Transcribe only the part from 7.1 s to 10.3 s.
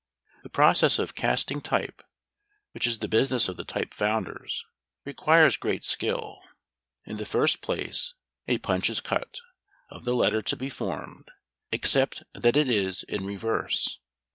the first place, a punch is cut, of the